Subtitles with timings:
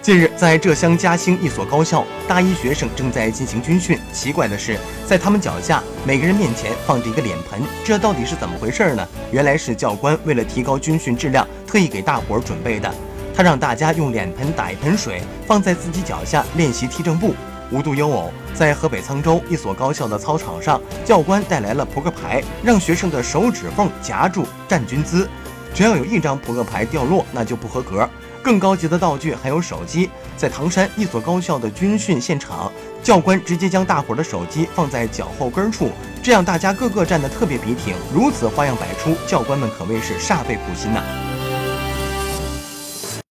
[0.00, 3.98] 近日，在浙江嘉兴一所高校，大一学生正在进行军训。
[4.12, 9.06] 奇怪的是，在他们脚下，每个人面前放着一个脸盆，这到底是怎么回事呢？
[9.32, 12.92] 原来是教官为了提高军训质量，特意给大伙儿准备的。
[13.34, 17.34] 他让大家用脸盆打一盆水，放在自己脚下练习踢正步。
[17.70, 25.28] 无独有偶，在河北沧州一所高校的操场上，教官带来了扑克牌，让学生的手指缝夹住站军姿，
[25.74, 28.08] 只要有一张扑克牌掉落，那就不合格。
[28.42, 30.08] 更高级的道具还有手机。
[30.36, 35.90] 在唐山一所高校的军训现场，教官直接将大伙的手机放在脚后跟处，
[36.22, 37.94] 这样大家个个站得特别笔挺。
[38.14, 41.02] 如此花样百出，教官们可谓是煞费苦心呐。